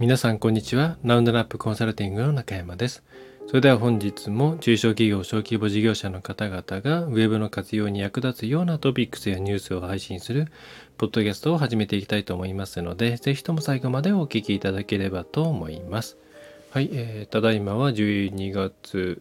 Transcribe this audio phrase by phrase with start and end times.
[0.00, 0.96] 皆さんこんにちは。
[1.02, 3.02] ラウンドラップコンサルティングの中山です。
[3.48, 10.52] それでは本日も中小企業、小規模事業者の方々が Web の活用に役立つようなトピックスやニュースを配信する
[10.98, 16.16] ポッドキャストを始めていきたいと思いますので、ぜひとも最後までお聞きいただければと思います。
[16.70, 19.20] はい、えー、ただいまは12月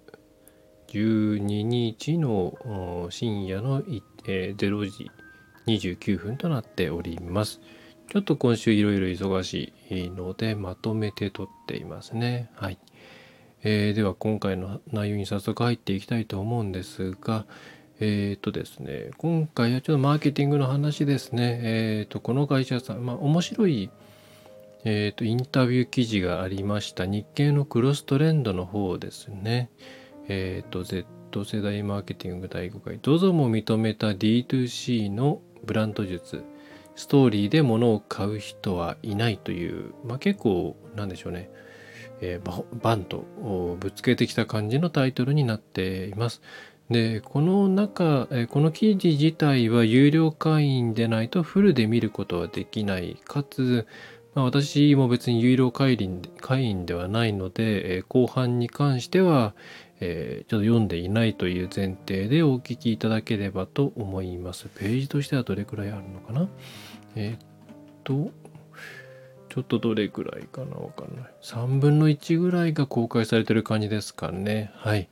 [0.90, 3.82] 12日の深夜の、
[4.28, 5.10] えー、0時
[5.66, 7.62] 29分となっております。
[8.10, 12.50] ちょっと今週いろいろ忙しいのでまとめて撮っていますね。
[12.56, 12.80] はい。
[13.64, 17.46] えー、では今回の内容に早速入っていきたいと思うんですが、
[18.00, 21.60] えっ、ー、とですね、今回はちょっとマーケティングの話ですね。
[21.64, 23.90] えっ、ー、と、この会社さん、まあ面白い、
[24.86, 27.06] えっ、と、インタビュー記事がありました。
[27.06, 29.70] 日経のクロストレンドの方ですね。
[30.30, 31.06] えっ、と、Z
[31.44, 36.44] 世代マーケティング第5回、どうぞも認めた D2C のブランド術。
[36.98, 41.50] ストーリーで物を買う人はいないという、まあ、結構なんでしょうね、
[42.20, 43.24] えー、バンと
[43.80, 46.42] ぶつけてきた感じのタイトルになっています。
[46.90, 53.86] でこの中、えこの記事自体は有料会員でないとフルで見ることはできないかつ、
[54.36, 59.54] まあ、私も別に有料会員会員ではないので、え後半に関しては、
[60.00, 64.70] えー、ちょっと読んでいないという前提でお聞きいただければと思います。
[64.70, 66.48] ページとしてはどれくらいあるのかな？
[67.18, 67.40] えー、っ
[68.04, 68.32] と、
[69.50, 71.34] ちょっとどれくらいかなわかんない。
[71.42, 74.72] 3分の1ぐらいが公開されてる感じですかね。
[74.76, 75.10] はい。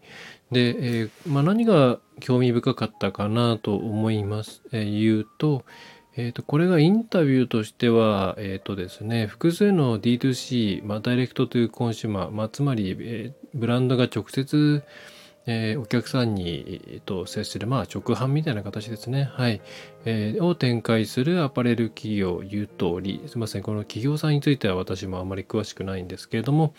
[0.52, 4.62] で、えー、まあ、何が興味深かったかなと思います。
[4.72, 5.66] えー、言うと、
[6.16, 14.84] えー、とこれがインタビューとしては、えっ、ー、とですね、複数の D2C、まあ、ダイレクトというコンシューマー、まあ、つまり、え、ブランドが直接、
[15.48, 19.30] えー、お客さんに、えー、と接する、まあ、直販みたいな形ですね。
[19.34, 19.62] はい。
[20.06, 23.22] えー、を展開するアパレル企業、ゆとり。
[23.28, 23.62] すみません。
[23.62, 26.74] この企業さんについては私もあまり詳しくないんですけれども、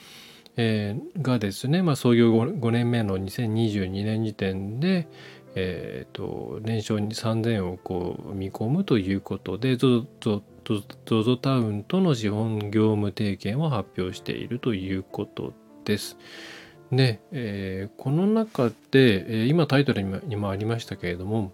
[0.57, 5.07] えー、がですね、まあ、創業 5, 5年目の2022年時点で、
[5.55, 15.55] えーと、年商に3000をこう見込むということで ZOZO タウンとの資本業務提携を発表しているということ
[15.85, 16.19] です。
[16.93, 21.53] で、えー、この中で、え、今タイトルにもありましたけれども、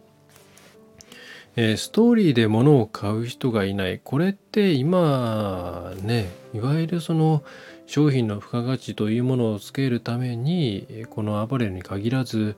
[1.57, 4.01] えー、ストーリーで物を買う人がいない。
[4.03, 7.43] これって今ねいわゆるその
[7.87, 12.57] 商品の付加価値というものをつけるためにこのアパレルに限らず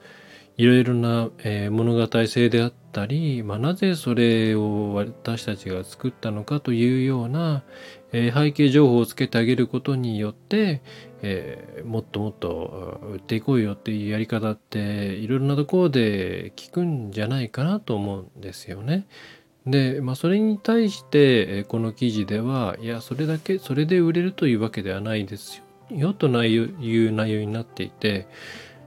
[0.57, 7.65] いろいろな、えー、物語性であったり、まあ、なぜそれを私たちが作ったのかというような、
[8.17, 10.83] え、背景情報をつけてあげることによって、
[11.23, 19.07] えー、もっともっと売っていこうよっていうやり方っていろいろなところで聞くんじゃないかなと思うんですよね。
[19.67, 28.27] で、まあ、それに対してこの記事ではいやそれだけそれで売れるというわけではないですよという内容になっていて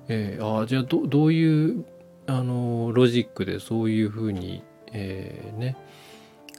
[0.07, 1.85] えー、あじゃあどどういう
[2.27, 5.77] あのロジックでそういうふうに、えー、ね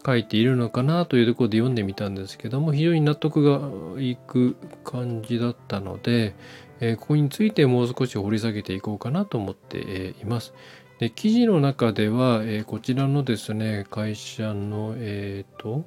[0.09, 3.61] 書いているのかなというところで読んでみたんですけども非常に納得が
[4.01, 6.35] いく感じだったので、
[6.81, 10.55] えー、ここについてもう少し掘り下げていこうかなと思って、えー、います。
[10.99, 15.85] で記事の中では、えー、こちらのですね会社のえっ、と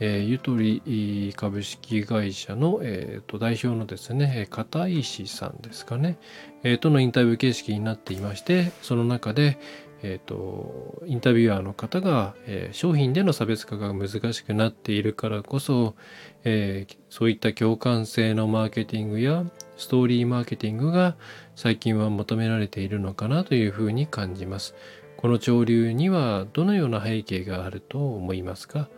[0.00, 6.18] えー、ゆとり株式会社の、えー、と代表のですね、片石さんですかね、
[6.62, 9.58] えー、とのインタビュー形式になっていまして、その中で、
[10.02, 15.96] えーと、インタビュアーの方が、えー、商品での差別化が難しくなっているからこそ、
[16.44, 19.44] えー、そういった共感性のマーケティングや
[19.76, 21.16] ストーリーマーケティングが
[21.56, 24.74] 最近は求められているのかなというふうに感じます。
[25.16, 28.88] この潮流にはどのような背景があると思いますか？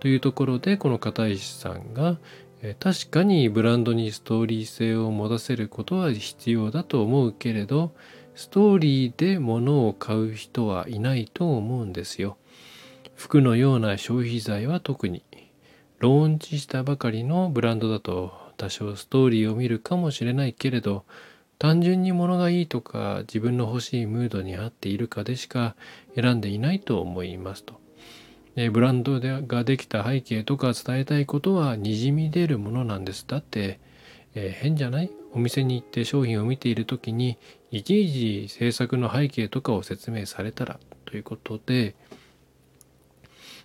[0.00, 2.18] というところでこの片石さんが
[2.80, 7.92] 確かにブランドにストーリー性を持たせることは必要だと思うけれど
[8.38, 12.36] ストーリーで物を買う人はいないと思うんですよ。
[13.16, 15.24] 服のような消費財は特に
[15.98, 21.04] ローンチしたばかりのブランドだと多少ストーリーを見るかもしれないけれど
[21.58, 25.74] 単純に物がいいとか自分の欲しいムードに合っているかでしか
[26.14, 27.80] 選んでいないと思いますと。
[28.54, 33.24] えブランドができた背景とか伝えたいことはにじみ出るものなんです。
[33.26, 33.80] だって、
[34.36, 35.10] えー、変じゃない？
[35.32, 37.38] お店に行って商品を見ている時に
[37.70, 41.94] いちいち制作の背景とかを説明されたらということで、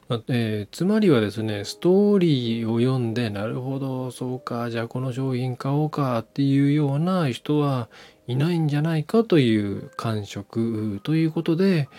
[0.09, 7.89] まえー、つまりはですねストーリーを読んでなるほどそうかじゃあこの商品買おうかっていうような人は
[8.27, 11.89] いないんじゃないかという感触ということで、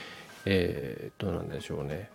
[0.45, 2.11] えー、どうなんでしょうね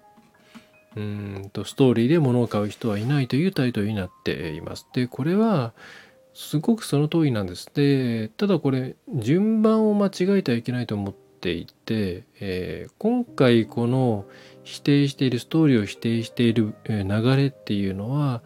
[0.95, 4.87] うんとストーリーで物を買う人はいないというタイトルになっています。
[4.93, 5.73] でこれは
[6.39, 7.69] すごくその通りなんです。
[7.73, 14.25] でただこれ順番を間違えてはいけないと思っていて、えー、今回この
[14.63, 17.03] 否定しているストーリーを否定している流
[17.35, 18.41] れっていうのは、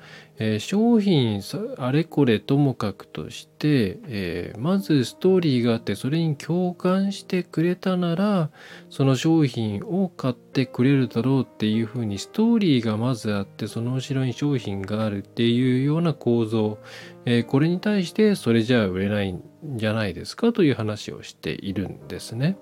[0.46, 1.42] えー、商品
[1.78, 8.50] あれこれともかくとして、えー、まずストーリーがあってそれに共感してくれたなら
[8.90, 16.78] その商品を買ってくれるだろうっていうふうにストーリーがまずあってその後ろに商品があるっていうような構造、
[17.24, 19.42] えー、これに対してそれじゃあ売れないん
[19.78, 22.58] じゃないですかという話をしているんですね。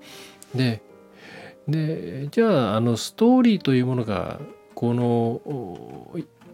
[0.54, 0.82] で
[1.66, 4.40] でじゃああのストーリーというものが
[4.74, 5.40] この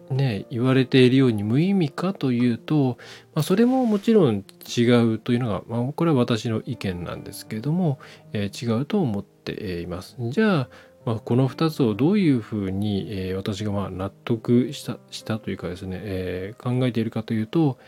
[0.09, 2.97] ね言われているように無意味かというと、
[3.33, 4.43] まあ、それももちろん
[4.77, 7.99] 違うというのが、まあ、これは私の意見なんですけれども、
[8.33, 10.15] えー、違うと思っています。
[10.19, 10.69] じゃあ
[11.05, 17.79] まあ、この2つをどういうふうに、えー、私がまあ納得したしたというかですね、えー、考えているかというと、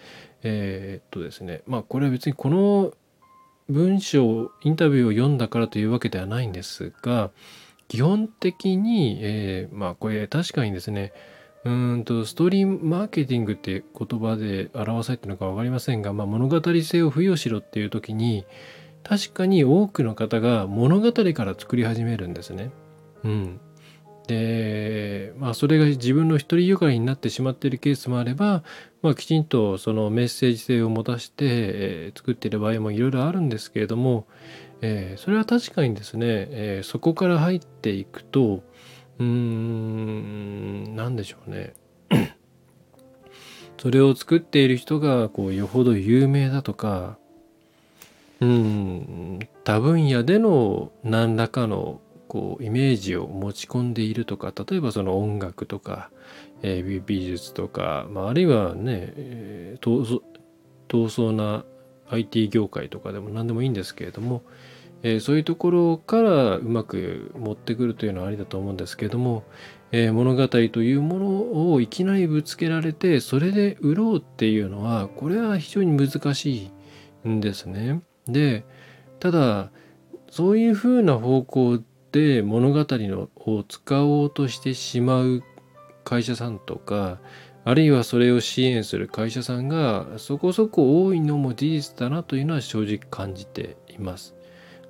[0.43, 2.93] えー、っとですねまあこれは別にこの
[3.69, 7.31] 文章インタビューを読んだからというわけではないんですが
[7.89, 11.13] 基本的に、えー、まあこれ確かにですね
[11.63, 18.45] うんとストーリーマーケティングって言葉で表されてるのか分かりませんが、まあ、物語性を付与しろっていう時に
[19.03, 22.71] 確かに多くの方が物語から作り始めるんですね。
[23.23, 23.59] うん、
[24.27, 28.63] でまあそれが自分の独りよがりになってしまっているケースもあれば、
[29.01, 34.27] まあ、きちんとそのメッセージ性を持たして、えー、作っている場合もいろいろあるんですけれども、
[34.81, 38.63] えー、それは確かにですね、えー、そこから入っていくと
[39.21, 39.27] うー
[40.89, 41.73] ん何でしょうね。
[43.77, 47.17] それを作っている人がこうよほど有名だとか
[48.39, 56.09] うん多分野での何らかのこうイメージを持ち込んでいるとか例えばその音楽とか、
[56.63, 60.21] えー、美術とか、まあ、あるいはね、えー、闘
[60.89, 61.65] 争な
[62.09, 64.43] IT 業界とかでも何でもいいんですけれども、
[65.03, 69.43] えー、そういうところからうまく持ってくるというのはありだと思うんですけども、
[69.91, 76.71] えー、物語というものをいきなりぶつけられてそれで売ろうっていうのはこれは非常に難し
[77.25, 78.01] いんですね。
[78.27, 78.63] で
[79.19, 79.71] ただ
[80.29, 81.79] そういうふうな方向
[82.11, 85.43] で物語のを使おうとしてしまう
[86.03, 87.19] 会社さんとか
[87.63, 94.35] あるいはそれを支援する会社さんがそこそこ多いのも事実だなというのは正直感じています。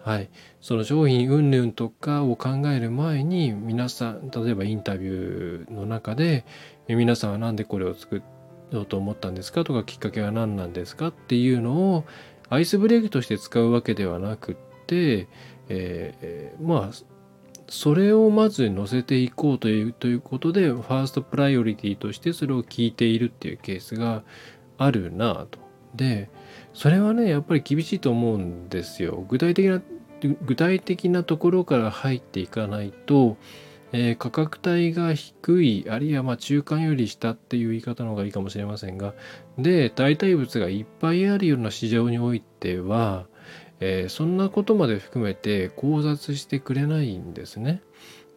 [0.04, 0.30] はい、
[0.62, 6.46] その商品云々とかを考える前に皆さん例えばインタビューの中で
[6.88, 8.24] 皆さんは何でこれを作
[8.72, 12.06] ろうと思ったんですかとかきっかけは何なんですかっていうのを
[12.50, 14.56] アイスブレイクとして使うわけではなくっ
[14.88, 15.28] て、
[15.70, 17.12] えー、まあ
[17.70, 24.24] それをまず載せていこうというということでファーストプライオリティとしてそれを聞いているっていうケースが
[24.78, 25.60] あるなと。
[25.96, 26.30] で
[26.74, 29.26] それはねやっぱり厳しいと思うんですよ。
[29.30, 29.82] 具体的な
[30.28, 33.38] 具体的なところから入っていかないと、
[33.94, 39.14] えー、価格帯が低いあるいはま中間より下っていう言い方の方がいいかもしれませんが
[39.58, 43.26] で代替物がいっぱいあるような市場においては、
[43.80, 47.82] えー、そんなことまで含めて考察してくれないんですね。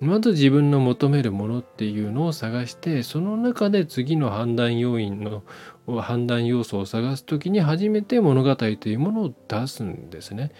[0.00, 5.42] まず自分の求めるものっていうのを探してその中で次の判断要因の
[6.02, 10.52] 判断要素を探す時に初めて物語というものを出すんですね。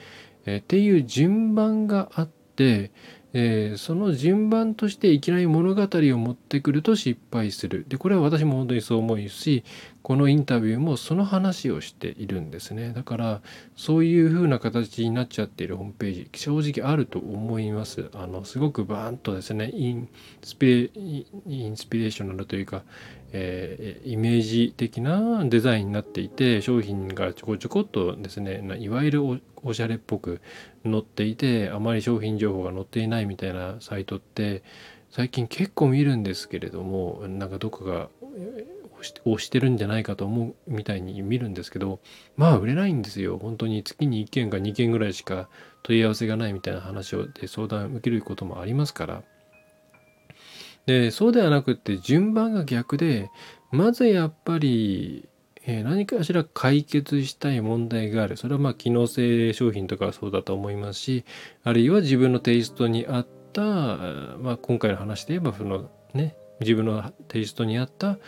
[0.46, 2.90] えー、っていう順番があって、
[3.32, 7.84] えー、その順番としていきなり物語を持ってくると失敗する。
[7.88, 9.64] でこれは私も本当にそう思うし
[10.04, 12.92] このインタビューもその話をしているんですね。
[12.92, 13.42] だから
[13.74, 18.10] そういう風な形になっちゃっているホームページ正直あると思います。
[18.12, 20.10] あのすごくバーンとですねイン
[20.42, 21.00] スピレ
[21.46, 22.82] インスピレーショナルというか、
[23.32, 29.22] えー、イメージ的なデザインになっていて商品がちょこちょこっとですねいわゆる
[29.62, 30.42] おしゃれっぽく
[30.84, 34.62] 載っていてあまり商品情報が載っていないみたいなサイトって
[35.08, 38.10] 最近結構見るんですけれどもなんかどこか
[39.12, 42.00] が押してるんじゃないかと思うみたいに見るんですけど
[42.36, 43.38] まあ売れないんですよ。
[43.38, 45.48] 本当に月に1件か2件ぐらいしか
[45.82, 49.22] 問い合わせがないみたいな話をで相談受けることもありますから。
[50.86, 53.30] でそうではなくって順番が逆で
[53.70, 55.28] まずやっぱり
[55.66, 58.36] え、何かしら解決したい問題がある。
[58.36, 61.24] それはまあ機能性商品とかそうだと思いますし
[61.62, 68.18] あるいは自分のテイストに合った、まあ、今回の話で言えばそのね自分のテイストに合った、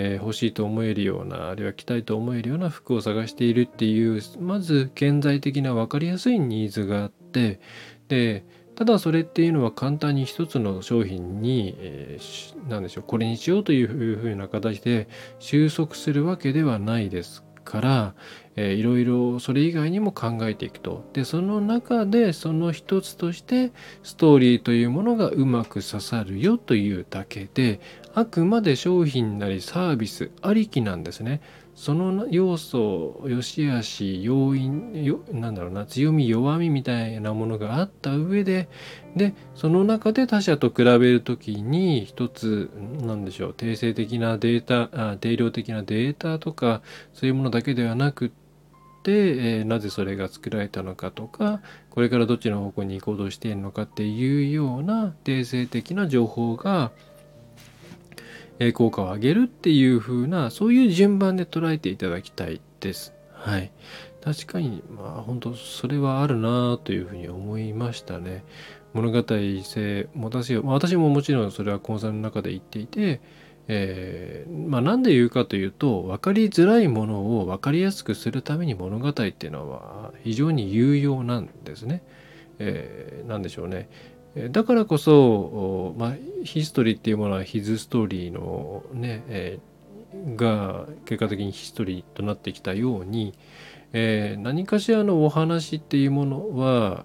[0.00, 7.60] えー、欲しいと思えるようなあるいは着たいと思えるような服を探しているっていうまず顕在的な分かりやすいニーズがあって
[8.06, 8.44] で
[8.76, 15.08] ただそれっていうのは簡単に一つの商品に、えー、何でしょうこれにしようというふうな形で
[15.40, 18.14] 収束するわけではないですから、
[18.56, 21.04] えー、いろいろそれ以外にも考えていくと。
[21.12, 27.80] でその中でその一つとしてストーリーというものがうまく刺さるよというだけで
[28.18, 31.40] あくまで商品なりサービスありきなんですね。
[31.76, 38.68] その要素良し悪し要因よなんだろうな強み弱みみたいなものがあった上で
[39.14, 46.82] でその中で他社と比べる時に一つなんでしょう定性的なデータあ定量的なデータとか
[47.14, 48.30] そういうものだけではなく
[49.04, 51.60] て、えー、なぜそれが作られたのかとか
[51.90, 56.90] これからどっちの方向に行こうとしているのかっていうような定性的な情報が
[58.74, 63.14] 効果を上げるっていう風なそういう順番で捉えていただきたいです。
[63.32, 63.70] はい。
[64.20, 68.44] 確かにまあ本当それはあるなというふうに思いましたね。
[68.94, 73.20] 物語性私私ももちろんそれはコンサルの中で言っていて、
[73.68, 82.02] えー、まあ何で言うかというと分かりづらいものを分かりやすくするために物語っていうのは非常に有用なんですね。
[82.58, 83.88] えー、何でしょうね。
[84.50, 86.14] だからこそ、まあ、
[86.44, 93.34] ヒストリーっていうものはヒズストーリーのね、えー、が結果的にヒストリーとなってきたように、
[93.92, 97.04] えー、何かしらのお話っていうものは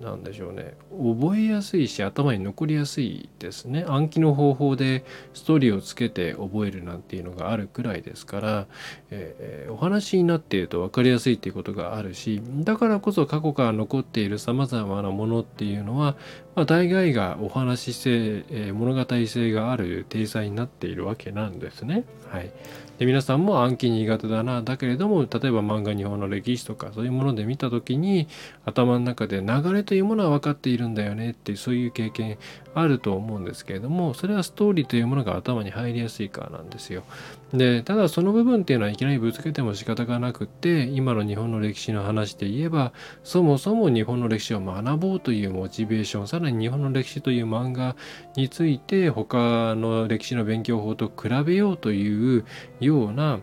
[0.00, 0.74] 何でしょうね。
[0.90, 3.84] 覚えやすいし頭に残りやすいですね。
[3.88, 8.66] 暗記の方法でストーリーをつけて覚えるなんていうのがあるくらいですから、
[9.10, 16.16] えー、お話になっていると分かりやすいっていうことがあるしだからこそ過去から残っているさまざまなものっていうのは、
[16.54, 22.04] まあ、大概がお話性、えー、物語性がある体裁になっているわけなんですね。
[22.28, 22.50] はい、
[22.98, 28.26] で皆さんも暗記苦手だなだけれども例えば漫画日本の歴史とかそういうもので見た時に
[28.64, 32.38] 頭の中で流れというものは分かっているんだよねっていうそういう経験
[32.74, 37.04] あると思うんですけれどもそれはストーリーというものが頭に入りやすいからなんですよ。
[37.54, 47.94] でただその部分っていうのはいきなりぶつけても仕方がなくって今の日本の歴史の話で言えばそもそも日本の歴史を学ぼうというモチベーションさらに日本の歴史という漫画
[48.34, 52.44] について他の歴史の勉強法と比べようという
[52.86, 53.40] ような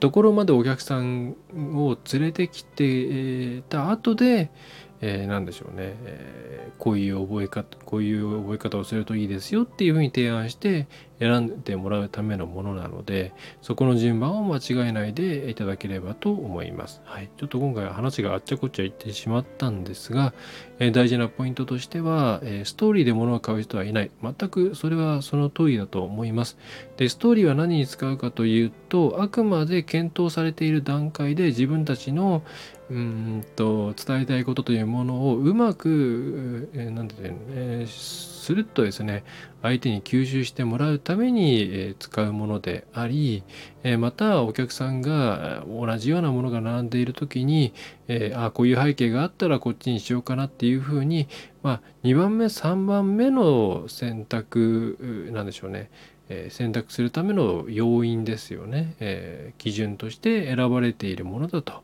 [0.00, 4.50] ところまでお客さんを連れてきてた後で、
[5.00, 10.86] えー、何でしょうね、えー、こういう覚え方こういう覚え方をするといいですよっていうふうに提案して
[11.18, 17.00] 選んでもらうためのものなのでそこの順番を間違えないでいただければと思います。
[17.04, 20.34] はい、ちょっと今回は話があっちゃこっちゃ言ってしまったんですが、
[20.78, 26.58] えー、大事なポイントとしては、えストーリーで物を買う人はいない全くそれはその通りだと思います。
[26.96, 32.42] でストーリーは何に使うかというとあくまで検討されている段階で自分たちの
[32.90, 39.24] うんと伝えたいことというものをうまく、えー、なんていうの、えーするとですね
[39.60, 43.42] 相手に吸収してもらうためにえ使うものであり
[43.82, 47.74] えまたお客さんが同じようなものが並んでいる時に
[48.06, 51.26] えあこういう背景があったらこっちにしようかなっていうふうに、
[51.64, 55.90] まあ、2番目3番目の選択なんでしょうね。
[56.28, 61.82] え選択するための要因ですよね、え基準として選ばれているものだと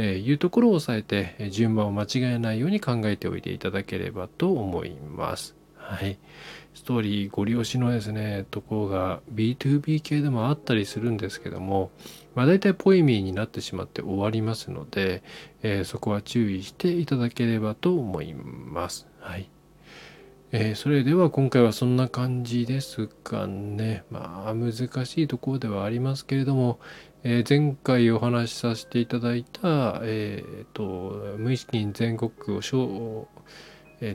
[0.00, 5.54] いうところを押さえて順番を間違えないように考えておいていただければと思います。
[5.82, 6.18] はい。
[6.74, 11.90] ストーリーご利用しのですね、ところが B2B 系でもあったりするんですけども、
[12.34, 15.22] まあ大体ポイミーになってしまって終わりますので、
[15.62, 19.06] えー、そこは注意していただければと思います。
[19.20, 19.50] はい。
[20.54, 24.04] えー、それでは今回はそんな感じですかね。
[24.10, 24.72] まあ難
[25.06, 26.78] しいところではありますけれども、
[27.24, 33.28] えー、前回お話しさせていただいた、えーと、無意識に全国を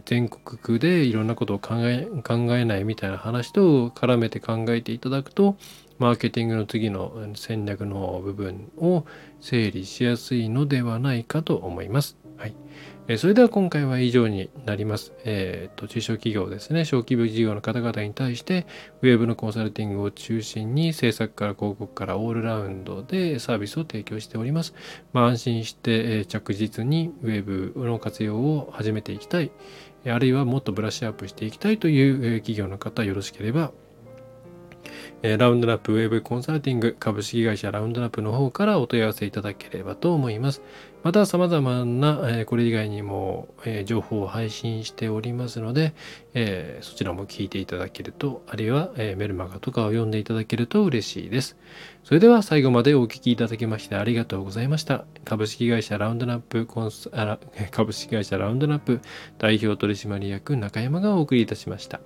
[0.05, 5.57] 全国区でいろんなことを考え考えないみたいな話と絡めて考えていただくと
[5.97, 9.05] マーケティングの次の戦略の部分を
[9.41, 12.15] 整理しやすいのではないかと思います。
[12.37, 12.55] はい。
[13.09, 15.13] えそれでは今回は以上になります。
[15.23, 18.67] えっ、ー、と、中小企業ですね、小規模事業の方々に対して、
[19.01, 24.73] ウェブのコンサルティングを中心に、制作から広告からオールラウンドでサービスを提供しております。
[25.13, 29.51] まあ、安心して、え着実にウェブの活用を始めていきたい、
[30.05, 33.71] あるいはもっとブラッシュアップしていきたいという企業の方、よろしければ、
[35.23, 40.61] え、ラウンドナップウェブコンサルティング株式会社ラウンドナップの方からお問い合わせいただければと思います。
[41.03, 45.93] また様々な、え、これ以外にも、え、情報を配信しておりますので、
[46.33, 51.55] え、そちらも聞いていただけると、あるいは、えメルマガとかを読んでいただけると嬉しいです。
[52.03, 55.05] それでは最後までお聞きいただきましてありがとうございました。
[55.23, 56.91] 株式会社ラウンドナップコン
[57.71, 59.01] 株式会社ラウンドナップ
[59.37, 61.99] 代表取締役中山がお送りいたしました。